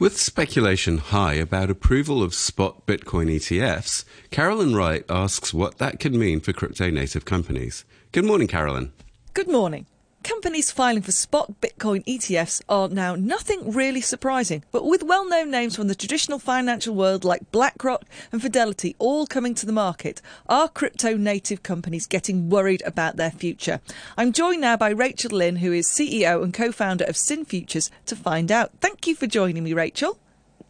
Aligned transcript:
With 0.00 0.18
speculation 0.18 0.96
high 0.96 1.34
about 1.34 1.68
approval 1.68 2.22
of 2.22 2.32
spot 2.32 2.86
Bitcoin 2.86 3.26
ETFs, 3.26 4.06
Carolyn 4.30 4.74
Wright 4.74 5.04
asks 5.10 5.52
what 5.52 5.76
that 5.76 6.00
could 6.00 6.14
mean 6.14 6.40
for 6.40 6.54
crypto 6.54 6.88
native 6.88 7.26
companies. 7.26 7.84
Good 8.10 8.24
morning, 8.24 8.48
Carolyn. 8.48 8.94
Good 9.34 9.48
morning. 9.48 9.84
Companies 10.30 10.70
filing 10.70 11.02
for 11.02 11.10
spot 11.10 11.60
Bitcoin 11.60 12.04
ETFs 12.04 12.62
are 12.68 12.88
now 12.88 13.16
nothing 13.16 13.72
really 13.72 14.00
surprising, 14.00 14.62
but 14.70 14.86
with 14.86 15.02
well 15.02 15.28
known 15.28 15.50
names 15.50 15.74
from 15.74 15.88
the 15.88 15.94
traditional 15.96 16.38
financial 16.38 16.94
world 16.94 17.24
like 17.24 17.50
BlackRock 17.50 18.04
and 18.30 18.40
Fidelity 18.40 18.94
all 19.00 19.26
coming 19.26 19.56
to 19.56 19.66
the 19.66 19.72
market, 19.72 20.22
are 20.48 20.68
crypto 20.68 21.16
native 21.16 21.64
companies 21.64 22.06
getting 22.06 22.48
worried 22.48 22.80
about 22.86 23.16
their 23.16 23.32
future? 23.32 23.80
I'm 24.16 24.32
joined 24.32 24.60
now 24.60 24.76
by 24.76 24.90
Rachel 24.90 25.36
Lin, 25.36 25.56
who 25.56 25.72
is 25.72 25.88
CEO 25.88 26.44
and 26.44 26.54
co 26.54 26.70
founder 26.70 27.06
of 27.06 27.16
SynFutures, 27.16 27.90
to 28.06 28.14
find 28.14 28.52
out. 28.52 28.70
Thank 28.80 29.08
you 29.08 29.16
for 29.16 29.26
joining 29.26 29.64
me, 29.64 29.72
Rachel. 29.72 30.16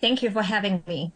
Thank 0.00 0.22
you 0.22 0.30
for 0.30 0.42
having 0.42 0.82
me. 0.86 1.12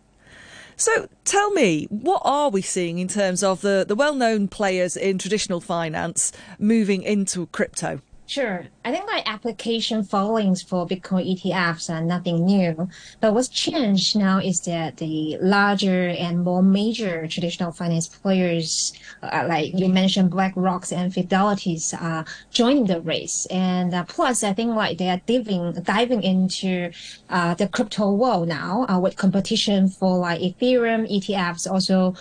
So 0.77 1.09
tell 1.24 1.51
me, 1.52 1.87
what 1.88 2.21
are 2.27 2.51
we 2.51 2.61
seeing 2.61 2.99
in 2.99 3.09
terms 3.09 3.43
of 3.43 3.63
the, 3.63 3.87
the 3.88 3.95
well 3.95 4.15
known 4.15 4.49
players 4.49 4.99
in 4.99 5.16
traditional 5.16 5.63
finance 5.63 6.30
moving 6.59 7.02
into 7.02 7.47
crypto? 7.47 8.02
Sure. 8.27 8.64
I 8.87 8.91
think 8.91 9.06
like 9.06 9.28
application 9.28 10.02
filings 10.02 10.62
for 10.62 10.87
Bitcoin 10.87 11.30
ETFs 11.30 11.91
are 11.91 12.01
nothing 12.01 12.46
new. 12.46 12.88
But 13.20 13.34
what's 13.34 13.48
changed 13.48 14.16
now 14.16 14.38
is 14.38 14.60
that 14.62 14.96
the 14.96 15.37
larger 15.42 16.09
and 16.09 16.42
more 16.42 16.62
major 16.62 17.27
traditional 17.29 17.70
finance 17.70 18.09
players, 18.09 18.95
uh, 19.23 19.45
like 19.46 19.79
you 19.79 19.91
mentioned, 19.91 20.32
BlackRocks 20.32 20.91
and 20.91 21.12
Fidelities 21.12 21.92
are 22.01 22.24
joining 22.51 22.87
the 22.87 23.02
race. 23.02 23.46
And 23.51 23.92
uh, 23.92 24.05
plus, 24.05 24.43
I 24.43 24.54
think 24.54 24.74
like 24.74 24.96
they 24.96 25.10
are 25.10 25.21
diving, 25.27 25.73
diving 25.82 26.23
into 26.23 26.93
uh, 27.29 27.52
the 27.54 27.68
crypto 27.68 28.10
world 28.10 28.49
now 28.49 28.87
uh, 28.88 28.99
with 28.99 29.16
competition 29.16 29.88
for 29.88 30.16
like 30.16 30.40
Ethereum 30.40 31.06
ETFs 31.15 31.71
also 31.71 32.15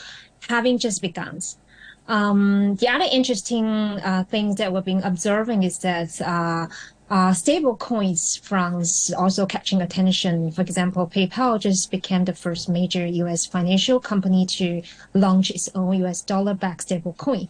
having 0.49 0.77
just 0.77 1.01
begun. 1.01 1.39
Um, 2.07 2.75
the 2.75 2.89
other 2.89 3.05
interesting 3.11 3.65
uh, 3.65 4.25
things 4.29 4.57
that 4.57 4.73
we've 4.73 4.83
been 4.83 5.03
observing 5.03 5.63
is 5.63 5.79
that 5.79 6.19
uh, 6.21 6.67
uh, 7.09 7.33
stable 7.33 7.75
coins 7.75 8.37
funds 8.37 9.13
also 9.17 9.45
catching 9.45 9.81
attention. 9.81 10.51
For 10.51 10.61
example, 10.61 11.07
PayPal 11.07 11.59
just 11.59 11.91
became 11.91 12.25
the 12.25 12.33
first 12.33 12.67
major 12.67 13.05
U.S. 13.05 13.45
financial 13.45 13.99
company 13.99 14.45
to 14.47 14.81
launch 15.13 15.49
its 15.51 15.69
own 15.75 15.97
U.S. 15.99 16.21
dollar-backed 16.21 16.81
stable 16.81 17.13
coin. 17.13 17.47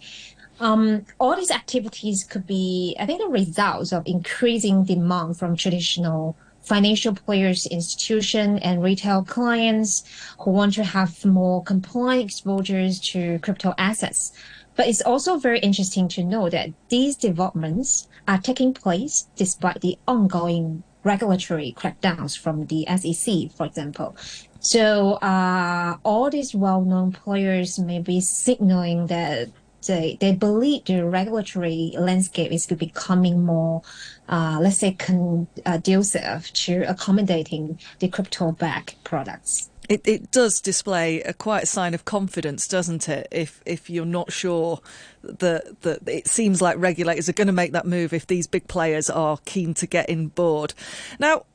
Um, 0.59 1.05
all 1.19 1.35
these 1.35 1.51
activities 1.51 2.23
could 2.23 2.45
be, 2.45 2.95
I 2.99 3.05
think, 3.05 3.21
the 3.21 3.27
results 3.27 3.91
of 3.91 4.03
increasing 4.05 4.83
demand 4.83 5.37
from 5.37 5.55
traditional 5.55 6.35
financial 6.63 7.13
players, 7.13 7.65
institution, 7.67 8.57
and 8.59 8.81
retail 8.81 9.23
clients 9.23 10.03
who 10.39 10.51
want 10.51 10.73
to 10.73 10.83
have 10.83 11.23
more 11.25 11.63
compliant 11.63 12.23
exposures 12.23 12.99
to 12.99 13.39
crypto 13.39 13.73
assets. 13.77 14.31
But 14.75 14.87
it's 14.87 15.01
also 15.01 15.37
very 15.37 15.59
interesting 15.59 16.07
to 16.09 16.23
know 16.23 16.49
that 16.49 16.69
these 16.89 17.15
developments 17.15 18.07
are 18.27 18.39
taking 18.39 18.73
place 18.73 19.27
despite 19.35 19.81
the 19.81 19.97
ongoing 20.07 20.83
regulatory 21.03 21.75
crackdowns 21.77 22.37
from 22.37 22.65
the 22.67 22.87
SEC, 22.97 23.51
for 23.55 23.65
example. 23.65 24.15
So 24.59 25.13
uh, 25.15 25.97
all 26.03 26.29
these 26.29 26.55
well-known 26.55 27.11
players 27.11 27.77
may 27.77 27.99
be 27.99 28.21
signaling 28.21 29.07
that 29.07 29.49
they, 29.87 30.17
they 30.19 30.33
believe 30.33 30.85
the 30.85 31.05
regulatory 31.05 31.93
landscape 31.97 32.51
is 32.51 32.65
becoming 32.67 33.45
more, 33.45 33.81
uh, 34.29 34.57
let's 34.61 34.77
say, 34.77 34.91
conducive 34.93 36.51
to 36.53 36.83
accommodating 36.89 37.79
the 37.99 38.07
crypto-backed 38.07 39.03
products. 39.03 39.69
It, 39.89 40.07
it 40.07 40.31
does 40.31 40.61
display 40.61 41.21
a 41.23 41.33
quite 41.33 41.63
a 41.63 41.65
sign 41.67 41.93
of 41.93 42.05
confidence, 42.05 42.69
doesn't 42.69 43.09
it? 43.09 43.27
If 43.31 43.61
if 43.65 43.89
you're 43.89 44.05
not 44.05 44.31
sure 44.31 44.79
that 45.23 45.81
that 45.81 46.07
it 46.07 46.27
seems 46.27 46.61
like 46.61 46.77
regulators 46.77 47.27
are 47.27 47.33
going 47.33 47.47
to 47.47 47.53
make 47.53 47.73
that 47.73 47.85
move 47.85 48.13
if 48.13 48.25
these 48.25 48.47
big 48.47 48.69
players 48.69 49.09
are 49.09 49.39
keen 49.43 49.73
to 49.73 49.85
get 49.85 50.09
in 50.09 50.27
board. 50.27 50.73
Now, 51.19 51.45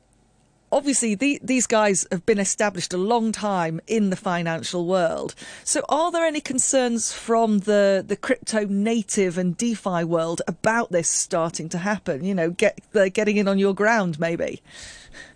obviously 0.71 1.15
the, 1.15 1.39
these 1.43 1.67
guys 1.67 2.05
have 2.11 2.25
been 2.25 2.39
established 2.39 2.93
a 2.93 2.97
long 2.97 3.31
time 3.31 3.79
in 3.87 4.09
the 4.09 4.15
financial 4.15 4.85
world. 4.85 5.35
So 5.63 5.81
are 5.89 6.11
there 6.11 6.25
any 6.25 6.41
concerns 6.41 7.11
from 7.11 7.59
the, 7.59 8.03
the 8.05 8.15
crypto 8.15 8.65
native 8.65 9.37
and 9.37 9.55
DeFi 9.57 10.03
world 10.03 10.41
about 10.47 10.91
this 10.91 11.09
starting 11.09 11.69
to 11.69 11.77
happen? 11.77 12.23
You 12.23 12.35
know, 12.35 12.49
get 12.49 12.79
they're 12.91 13.09
getting 13.09 13.37
in 13.37 13.47
on 13.47 13.59
your 13.59 13.73
ground 13.73 14.19
maybe. 14.19 14.61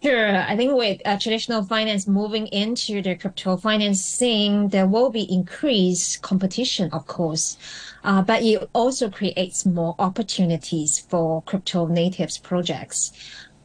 Sure. 0.01 0.37
I 0.37 0.55
think 0.55 0.75
with 0.75 1.01
uh, 1.05 1.17
traditional 1.17 1.63
finance 1.63 2.07
moving 2.07 2.47
into 2.47 3.01
the 3.01 3.15
crypto 3.15 3.57
financing, 3.57 4.69
there 4.69 4.87
will 4.87 5.09
be 5.09 5.31
increased 5.31 6.21
competition, 6.21 6.89
of 6.91 7.07
course. 7.07 7.57
Uh, 8.03 8.21
but 8.21 8.43
it 8.43 8.69
also 8.73 9.09
creates 9.09 9.65
more 9.65 9.95
opportunities 9.97 10.99
for 10.99 11.41
crypto 11.43 11.87
natives 11.87 12.37
projects. 12.37 13.11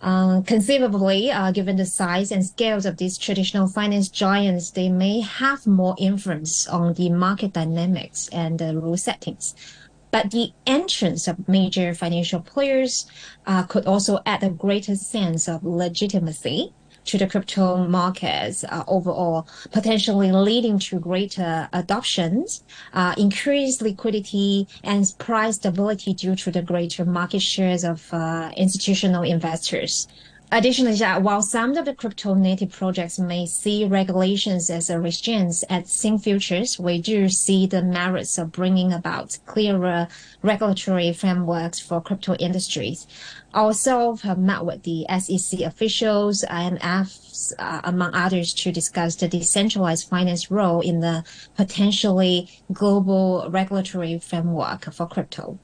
Uh, 0.00 0.42
conceivably, 0.42 1.30
uh, 1.30 1.50
given 1.50 1.76
the 1.76 1.84
size 1.84 2.30
and 2.30 2.46
scales 2.46 2.86
of 2.86 2.98
these 2.98 3.18
traditional 3.18 3.66
finance 3.66 4.08
giants, 4.08 4.70
they 4.70 4.88
may 4.88 5.20
have 5.20 5.66
more 5.66 5.96
influence 5.98 6.68
on 6.68 6.94
the 6.94 7.10
market 7.10 7.52
dynamics 7.52 8.28
and 8.32 8.60
the 8.60 8.76
rule 8.76 8.96
settings. 8.96 9.54
But 10.10 10.30
the 10.30 10.52
entrance 10.66 11.26
of 11.26 11.48
major 11.48 11.94
financial 11.94 12.40
players 12.40 13.06
uh, 13.46 13.64
could 13.64 13.86
also 13.86 14.20
add 14.24 14.42
a 14.42 14.50
greater 14.50 14.94
sense 14.94 15.48
of 15.48 15.64
legitimacy 15.64 16.72
to 17.08 17.18
the 17.18 17.26
crypto 17.26 17.88
markets 17.88 18.64
uh, 18.64 18.84
overall, 18.86 19.48
potentially 19.72 20.30
leading 20.30 20.78
to 20.78 21.00
greater 21.00 21.68
adoptions, 21.72 22.62
uh, 22.92 23.14
increased 23.16 23.80
liquidity, 23.82 24.68
and 24.84 25.14
price 25.18 25.56
stability 25.56 26.12
due 26.12 26.36
to 26.36 26.50
the 26.50 26.62
greater 26.62 27.04
market 27.04 27.40
shares 27.40 27.82
of 27.82 28.12
uh, 28.12 28.50
institutional 28.56 29.22
investors. 29.22 30.06
Additionally, 30.50 30.98
while 31.20 31.42
some 31.42 31.76
of 31.76 31.84
the 31.84 31.94
crypto 31.94 32.32
native 32.32 32.72
projects 32.72 33.18
may 33.18 33.44
see 33.44 33.84
regulations 33.84 34.70
as 34.70 34.88
a 34.88 34.98
restraint 34.98 35.62
at 35.68 35.84
SynFutures, 35.84 36.78
we 36.78 37.02
do 37.02 37.28
see 37.28 37.66
the 37.66 37.82
merits 37.82 38.38
of 38.38 38.50
bringing 38.50 38.90
about 38.90 39.38
clearer 39.44 40.08
regulatory 40.42 41.12
frameworks 41.12 41.80
for 41.80 42.00
crypto 42.00 42.34
industries. 42.36 43.06
Ourselves 43.54 44.22
have 44.22 44.38
met 44.38 44.64
with 44.64 44.84
the 44.84 45.04
SEC 45.18 45.60
officials, 45.60 46.42
IMF, 46.48 47.52
uh, 47.58 47.82
among 47.84 48.14
others, 48.14 48.54
to 48.54 48.72
discuss 48.72 49.16
the 49.16 49.28
decentralized 49.28 50.08
finance 50.08 50.50
role 50.50 50.80
in 50.80 51.00
the 51.00 51.24
potentially 51.56 52.48
global 52.72 53.46
regulatory 53.50 54.18
framework 54.18 54.90
for 54.94 55.06
crypto. 55.06 55.58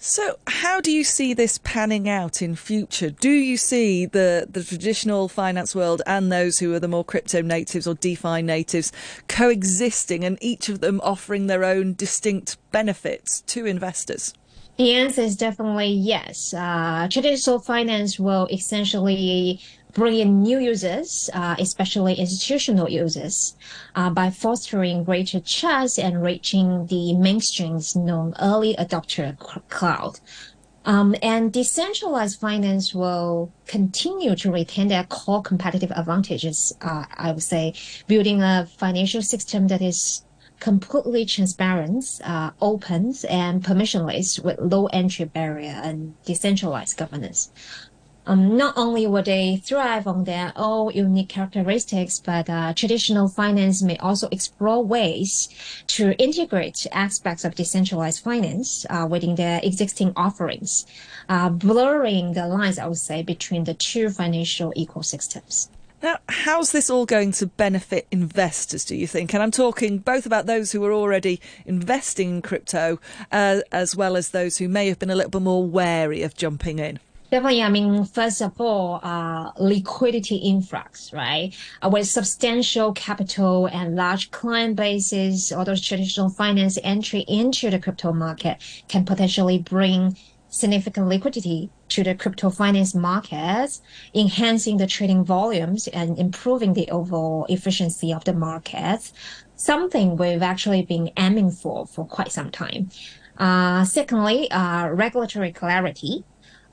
So, 0.00 0.38
how 0.46 0.80
do 0.80 0.92
you 0.92 1.02
see 1.02 1.34
this 1.34 1.58
panning 1.64 2.08
out 2.08 2.40
in 2.40 2.54
future? 2.54 3.10
Do 3.10 3.30
you 3.30 3.56
see 3.56 4.06
the, 4.06 4.46
the 4.48 4.62
traditional 4.62 5.26
finance 5.26 5.74
world 5.74 6.02
and 6.06 6.30
those 6.30 6.60
who 6.60 6.72
are 6.72 6.78
the 6.78 6.86
more 6.86 7.04
crypto 7.04 7.42
natives 7.42 7.84
or 7.88 7.94
DeFi 7.94 8.42
natives 8.42 8.92
coexisting 9.26 10.22
and 10.22 10.38
each 10.40 10.68
of 10.68 10.78
them 10.78 11.00
offering 11.02 11.48
their 11.48 11.64
own 11.64 11.94
distinct 11.94 12.58
benefits 12.70 13.40
to 13.48 13.66
investors? 13.66 14.34
The 14.76 14.92
answer 14.92 15.22
is 15.22 15.34
definitely 15.34 15.88
yes. 15.88 16.54
Uh, 16.54 17.08
traditional 17.10 17.58
finance 17.58 18.20
will 18.20 18.46
essentially 18.52 19.60
bring 19.98 20.18
in 20.18 20.42
new 20.42 20.58
users, 20.58 21.28
uh, 21.34 21.56
especially 21.58 22.14
institutional 22.14 22.88
users, 22.88 23.56
uh, 23.94 24.10
by 24.10 24.30
fostering 24.30 25.04
greater 25.04 25.40
trust 25.40 25.98
and 25.98 26.22
reaching 26.22 26.86
the 26.86 27.14
mainstream's 27.14 27.94
known 27.94 28.34
early 28.40 28.74
adopter 28.76 29.36
cloud. 29.68 30.20
Um, 30.84 31.14
and 31.22 31.52
decentralized 31.52 32.40
finance 32.40 32.94
will 32.94 33.52
continue 33.66 34.34
to 34.36 34.50
retain 34.50 34.88
their 34.88 35.04
core 35.04 35.42
competitive 35.42 35.90
advantages. 35.90 36.72
Uh, 36.80 37.04
I 37.14 37.32
would 37.32 37.42
say 37.42 37.74
building 38.06 38.40
a 38.40 38.66
financial 38.78 39.20
system 39.20 39.66
that 39.68 39.82
is 39.82 40.24
completely 40.60 41.24
transparent, 41.24 42.04
uh, 42.24 42.50
open, 42.60 43.14
and 43.28 43.62
permissionless 43.62 44.42
with 44.42 44.58
low 44.58 44.86
entry 44.86 45.24
barrier 45.24 45.80
and 45.84 46.14
decentralized 46.24 46.96
governance 46.96 47.50
um, 48.28 48.56
not 48.58 48.74
only 48.76 49.06
will 49.06 49.22
they 49.22 49.56
thrive 49.56 50.06
on 50.06 50.24
their 50.24 50.52
own 50.54 50.92
unique 50.92 51.30
characteristics, 51.30 52.20
but 52.20 52.48
uh, 52.50 52.74
traditional 52.74 53.26
finance 53.26 53.82
may 53.82 53.96
also 53.96 54.28
explore 54.30 54.84
ways 54.84 55.48
to 55.86 56.12
integrate 56.18 56.86
aspects 56.92 57.44
of 57.44 57.54
decentralized 57.54 58.22
finance 58.22 58.84
uh, 58.90 59.08
within 59.10 59.34
their 59.34 59.60
existing 59.62 60.12
offerings, 60.14 60.86
uh, 61.30 61.48
blurring 61.48 62.34
the 62.34 62.46
lines, 62.46 62.78
I 62.78 62.86
would 62.86 62.98
say, 62.98 63.22
between 63.22 63.64
the 63.64 63.74
two 63.74 64.10
financial 64.10 64.74
ecosystems. 64.76 65.70
Now, 66.02 66.18
how's 66.28 66.70
this 66.70 66.90
all 66.90 67.06
going 67.06 67.32
to 67.32 67.46
benefit 67.46 68.06
investors, 68.12 68.84
do 68.84 68.94
you 68.94 69.06
think? 69.06 69.32
And 69.32 69.42
I'm 69.42 69.50
talking 69.50 69.98
both 69.98 70.26
about 70.26 70.46
those 70.46 70.70
who 70.70 70.84
are 70.84 70.92
already 70.92 71.40
investing 71.64 72.36
in 72.36 72.42
crypto, 72.42 73.00
uh, 73.32 73.62
as 73.72 73.96
well 73.96 74.16
as 74.16 74.30
those 74.30 74.58
who 74.58 74.68
may 74.68 74.86
have 74.88 74.98
been 74.98 75.10
a 75.10 75.16
little 75.16 75.30
bit 75.30 75.42
more 75.42 75.66
wary 75.66 76.22
of 76.22 76.36
jumping 76.36 76.78
in. 76.78 77.00
Definitely. 77.30 77.62
I 77.62 77.68
mean, 77.68 78.04
first 78.04 78.40
of 78.40 78.58
all, 78.58 79.00
uh, 79.02 79.52
liquidity 79.58 80.36
influx, 80.36 81.12
right? 81.12 81.54
Uh, 81.82 81.90
with 81.90 82.08
substantial 82.08 82.94
capital 82.94 83.66
and 83.66 83.94
large 83.94 84.30
client 84.30 84.76
bases, 84.76 85.52
all 85.52 85.64
those 85.66 85.84
traditional 85.86 86.30
finance 86.30 86.78
entry 86.82 87.20
into 87.28 87.68
the 87.68 87.78
crypto 87.78 88.14
market 88.14 88.56
can 88.88 89.04
potentially 89.04 89.58
bring 89.58 90.16
significant 90.48 91.08
liquidity 91.08 91.70
to 91.90 92.02
the 92.02 92.14
crypto 92.14 92.48
finance 92.48 92.94
markets, 92.94 93.82
enhancing 94.14 94.78
the 94.78 94.86
trading 94.86 95.22
volumes 95.22 95.86
and 95.88 96.18
improving 96.18 96.72
the 96.72 96.88
overall 96.90 97.44
efficiency 97.50 98.10
of 98.10 98.24
the 98.24 98.32
markets, 98.32 99.12
something 99.54 100.16
we've 100.16 100.42
actually 100.42 100.82
been 100.82 101.10
aiming 101.18 101.50
for 101.50 101.86
for 101.86 102.06
quite 102.06 102.32
some 102.32 102.50
time. 102.50 102.88
Uh, 103.36 103.84
secondly, 103.84 104.50
uh, 104.50 104.88
regulatory 104.88 105.52
clarity. 105.52 106.24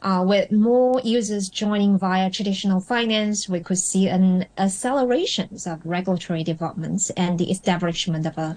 Uh, 0.06 0.24
with 0.24 0.52
more 0.52 1.02
users 1.04 1.50
joining 1.50 1.98
via 1.98 2.30
traditional 2.30 2.80
finance, 2.80 3.50
we 3.50 3.60
could 3.60 3.80
see 3.80 4.08
an 4.08 4.46
acceleration 4.56 5.50
of 5.66 5.84
regulatory 5.84 6.44
developments 6.44 7.10
and 7.18 7.40
the 7.40 7.50
establishment 7.50 8.28
of 8.28 8.38
a 8.38 8.56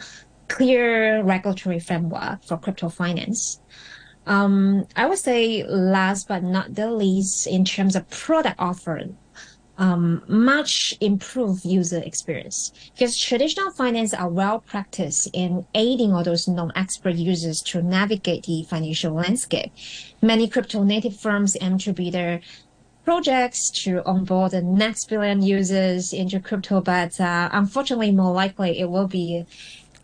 clear 0.49 1.23
regulatory 1.23 1.81
framework 1.81 2.45
for 2.45 2.59
crypto 2.59 2.91
finance. 2.91 3.63
Um, 4.27 4.87
I 4.95 5.07
would 5.07 5.17
say 5.17 5.65
last 5.65 6.29
but 6.29 6.43
not 6.43 6.75
the 6.75 6.93
least, 6.93 7.47
in 7.47 7.65
terms 7.65 7.97
of 7.97 8.11
product 8.11 8.57
offering, 8.59 9.17
um, 9.79 10.23
much 10.27 10.95
improved 11.01 11.65
user 11.65 12.03
experience 12.05 12.73
because 12.93 13.17
traditional 13.17 13.71
finance 13.71 14.13
are 14.13 14.29
well 14.29 14.59
practiced 14.59 15.31
in 15.33 15.65
aiding 15.75 16.13
all 16.13 16.25
those 16.25 16.49
non-expert 16.49 17.15
users 17.15 17.63
to 17.63 17.81
navigate 17.81 18.45
the 18.45 18.65
financial 18.65 19.15
landscape. 19.15 19.73
Many 20.21 20.49
crypto 20.49 20.83
native 20.83 21.17
firms 21.17 21.57
aim 21.61 21.79
to 21.79 21.93
be 21.93 22.11
their 22.11 22.41
projects 23.05 23.71
to 23.71 24.03
onboard 24.05 24.51
the 24.51 24.61
next 24.61 25.09
billion 25.09 25.43
users 25.43 26.13
into 26.13 26.39
crypto, 26.41 26.81
but 26.81 27.19
uh, 27.21 27.49
unfortunately, 27.53 28.13
more 28.13 28.35
likely 28.35 28.79
it 28.79 28.91
will 28.91 29.07
be 29.07 29.47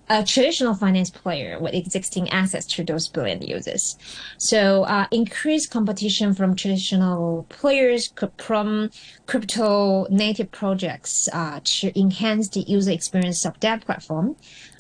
a 0.09 0.25
traditional 0.25 0.75
finance 0.75 1.11
player 1.11 1.59
with 1.59 1.75
existing 1.75 2.29
assets 2.31 2.67
to 2.67 2.85
those 2.85 3.09
billion 3.09 3.41
users. 3.43 3.97
So 4.39 4.85
uh, 4.85 5.07
increased 5.11 5.71
competition 5.71 6.35
from 6.35 6.57
traditional 6.57 7.47
players 7.49 8.13
from 8.39 8.91
crypto 9.27 10.07
native 10.11 10.51
projects 10.51 11.29
uh, 11.33 11.61
to 11.65 11.99
enhance 11.99 12.49
the 12.49 12.61
user 12.61 12.91
experience 12.91 13.45
of 13.45 13.59
that 13.61 13.85
platform, 13.85 14.37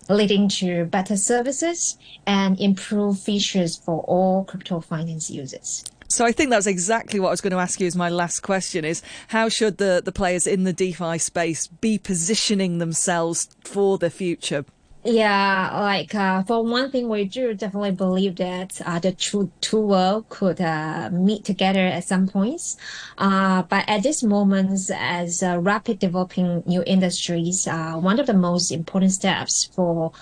leading 0.08 0.48
to 0.48 0.84
better 0.84 1.16
services 1.16 1.96
and 2.26 2.60
improved 2.60 3.20
features 3.20 3.76
for 3.76 4.02
all 4.02 4.44
crypto 4.44 4.80
finance 4.80 5.30
users. 5.30 5.84
So 6.08 6.24
I 6.24 6.32
think 6.32 6.50
that's 6.50 6.66
exactly 6.66 7.18
what 7.18 7.28
I 7.28 7.30
was 7.32 7.40
going 7.40 7.52
to 7.52 7.58
ask 7.58 7.80
you 7.80 7.86
as 7.86 7.96
my 7.96 8.08
last 8.08 8.40
question 8.40 8.84
is 8.84 9.02
how 9.28 9.48
should 9.48 9.78
the, 9.78 10.02
the 10.04 10.12
players 10.12 10.46
in 10.46 10.64
the 10.64 10.72
DeFi 10.72 11.18
space 11.18 11.66
be 11.66 11.98
positioning 11.98 12.78
themselves 12.78 13.48
for 13.64 13.98
the 13.98 14.10
future? 14.10 14.64
Yeah, 15.06 15.80
like 15.82 16.14
uh, 16.14 16.44
for 16.44 16.64
one 16.64 16.90
thing, 16.90 17.10
we 17.10 17.26
do 17.26 17.52
definitely 17.52 17.90
believe 17.90 18.36
that 18.36 18.80
uh, 18.86 18.98
the 18.98 19.12
two 19.12 19.52
two 19.60 19.80
world 19.82 20.28
could 20.30 20.62
uh, 20.62 21.10
meet 21.12 21.44
together 21.44 21.80
at 21.86 22.04
some 22.04 22.26
points. 22.26 22.76
Uh, 23.18 23.62
but 23.64 23.84
at 23.86 24.02
this 24.02 24.22
moment, 24.22 24.80
as 24.96 25.42
uh, 25.42 25.58
rapid 25.60 25.98
developing 25.98 26.62
new 26.64 26.82
industries, 26.86 27.66
uh, 27.66 27.94
one 27.96 28.18
of 28.18 28.26
the 28.26 28.32
most 28.32 28.70
important 28.70 29.12
steps 29.12 29.64
for 29.74 30.12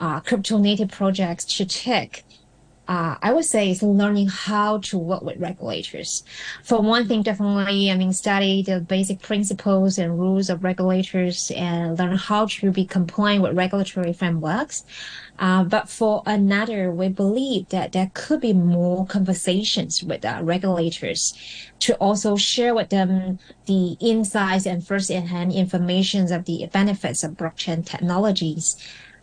uh 0.00 0.20
crypto 0.20 0.58
native 0.58 0.88
projects 0.90 1.44
to 1.44 1.64
take 1.64 2.24
uh, 2.88 3.16
I 3.22 3.32
would 3.32 3.44
say 3.44 3.70
is 3.70 3.82
learning 3.82 4.28
how 4.28 4.78
to 4.78 4.98
work 4.98 5.22
with 5.22 5.38
regulators. 5.38 6.24
For 6.64 6.80
one 6.80 7.06
thing, 7.06 7.22
definitely, 7.22 7.90
I 7.90 7.96
mean, 7.96 8.12
study 8.12 8.62
the 8.62 8.80
basic 8.80 9.22
principles 9.22 9.98
and 9.98 10.18
rules 10.18 10.50
of 10.50 10.64
regulators 10.64 11.52
and 11.54 11.96
learn 11.98 12.16
how 12.16 12.46
to 12.46 12.72
be 12.72 12.84
compliant 12.84 13.42
with 13.42 13.56
regulatory 13.56 14.12
frameworks. 14.12 14.84
Uh, 15.38 15.64
but 15.64 15.88
for 15.88 16.22
another, 16.26 16.90
we 16.90 17.08
believe 17.08 17.68
that 17.68 17.92
there 17.92 18.10
could 18.14 18.40
be 18.40 18.52
more 18.52 19.06
conversations 19.06 20.02
with 20.02 20.24
uh, 20.24 20.40
regulators 20.42 21.34
to 21.78 21.94
also 21.96 22.36
share 22.36 22.74
with 22.74 22.90
them 22.90 23.38
the 23.66 23.96
insights 24.00 24.66
and 24.66 24.86
first-hand 24.86 25.52
information 25.52 26.32
of 26.32 26.44
the 26.44 26.68
benefits 26.72 27.22
of 27.22 27.32
blockchain 27.32 27.84
technologies 27.84 28.76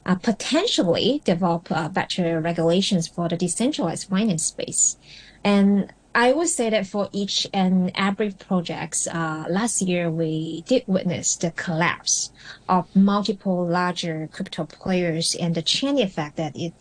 uh, 0.09 0.15
potentially 0.15 1.21
develop 1.23 1.71
uh, 1.71 1.87
better 1.87 2.41
regulations 2.41 3.07
for 3.07 3.29
the 3.29 3.37
decentralized 3.37 4.09
finance 4.09 4.43
space. 4.43 4.97
And 5.43 5.93
I 6.15 6.33
would 6.33 6.47
say 6.47 6.71
that 6.71 6.87
for 6.87 7.09
each 7.11 7.45
and 7.53 7.91
every 7.93 8.31
projects, 8.31 9.05
uh, 9.07 9.45
last 9.47 9.83
year 9.83 10.09
we 10.09 10.63
did 10.65 10.83
witness 10.87 11.35
the 11.35 11.51
collapse 11.51 12.31
of 12.67 12.93
multiple 12.95 13.67
larger 13.67 14.27
crypto 14.31 14.65
players 14.65 15.35
and 15.39 15.53
the 15.53 15.61
chain 15.61 15.99
effect 15.99 16.37
that 16.37 16.55
it 16.55 16.73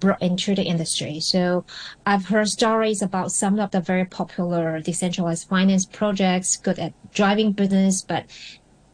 brought 0.00 0.20
into 0.20 0.56
the 0.56 0.64
industry. 0.64 1.20
So 1.20 1.64
I've 2.04 2.26
heard 2.26 2.48
stories 2.48 3.00
about 3.00 3.30
some 3.30 3.60
of 3.60 3.70
the 3.70 3.80
very 3.80 4.04
popular 4.04 4.80
decentralized 4.80 5.46
finance 5.46 5.86
projects, 5.86 6.56
good 6.56 6.80
at 6.80 6.94
driving 7.14 7.52
business, 7.52 8.02
but 8.02 8.26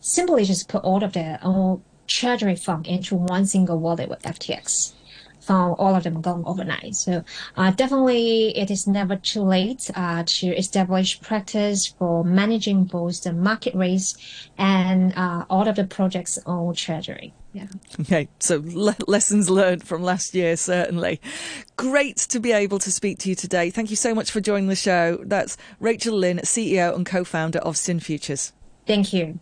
simply 0.01 0.45
just 0.45 0.69
put 0.69 0.85
all 0.85 1.03
of 1.03 1.15
their 1.15 1.39
own 1.43 1.83
treasury 2.09 2.57
fund 2.57 2.87
into 2.87 3.15
one 3.15 3.47
single 3.47 3.79
wallet 3.79 4.09
with 4.09 4.23
FTX. 4.23 4.93
Found 5.43 5.77
all 5.79 5.95
of 5.95 6.03
them 6.03 6.21
gone 6.21 6.43
overnight. 6.45 6.95
So 6.95 7.25
uh, 7.57 7.71
definitely, 7.71 8.57
it 8.59 8.71
is 8.71 8.87
never 8.87 9.17
too 9.17 9.43
late 9.43 9.91
uh, 9.95 10.25
to 10.27 10.49
establish 10.49 11.21
practice 11.21 11.87
for 11.87 12.25
managing 12.25 12.85
both 12.85 13.23
the 13.23 13.33
market 13.33 13.75
risk 13.75 14.21
and 14.59 15.17
uh, 15.17 15.47
all 15.49 15.67
of 15.67 15.77
the 15.77 15.85
project's 15.85 16.39
on 16.45 16.75
treasury. 16.75 17.33
Yeah. 17.55 17.67
Okay, 18.01 18.29
so 18.41 18.63
le- 18.63 18.97
lessons 19.07 19.49
learned 19.49 19.87
from 19.87 20.03
last 20.03 20.35
year, 20.35 20.57
certainly. 20.57 21.21
Great 21.77 22.17
to 22.19 22.41
be 22.41 22.53
able 22.53 22.79
to 22.81 22.93
speak 22.93 23.19
to 23.21 23.31
you 23.31 23.35
today. 23.35 23.71
Thank 23.71 23.89
you 23.89 23.97
so 23.97 24.15
much 24.15 24.31
for 24.31 24.41
joining 24.41 24.69
the 24.69 24.77
show. 24.77 25.19
That's 25.25 25.57
Rachel 25.81 26.17
Lin, 26.17 26.39
CEO 26.39 26.95
and 26.95 27.07
co 27.07 27.25
founder 27.25 27.61
of 27.61 27.77
SynFutures. 27.77 28.53
Thank 28.87 29.13
you. 29.15 29.41